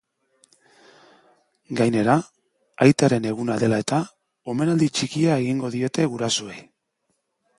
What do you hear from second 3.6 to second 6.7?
dela-eta, omenaldi txikia egingo diete gurasoei.